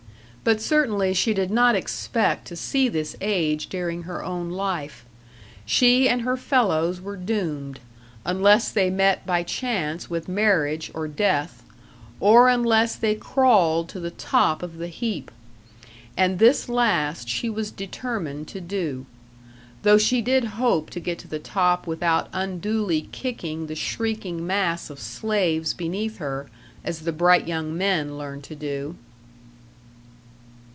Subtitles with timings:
[0.43, 5.05] But certainly she did not expect to see this age during her own life.
[5.67, 7.79] She and her fellows were doomed,
[8.25, 11.61] unless they met by chance with marriage or death;
[12.19, 15.29] or unless they crawled to the top of the heap.
[16.17, 19.05] And this last she was determined to do.
[19.83, 24.89] Though she did hope to get to the top without unduly kicking the shrieking mass
[24.89, 26.49] of slaves beneath her,
[26.83, 28.95] as the bright young men learned to do.